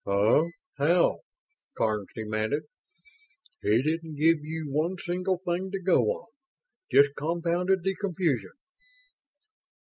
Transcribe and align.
"Huh? 0.03 0.45
How?" 0.79 1.19
Karns 1.77 2.07
demanded. 2.15 2.63
"He 3.61 3.83
didn't 3.83 4.15
give 4.15 4.39
you 4.43 4.65
one 4.71 4.95
single 4.97 5.37
thing 5.45 5.69
to 5.69 5.79
go 5.79 6.05
on; 6.05 6.27
just 6.91 7.09
compounded 7.15 7.83
the 7.83 7.93
confusion." 8.01 8.53